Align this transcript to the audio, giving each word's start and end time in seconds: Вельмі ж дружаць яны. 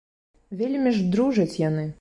Вельмі 0.61 0.95
ж 0.97 1.05
дружаць 1.17 1.51
яны. 1.69 1.89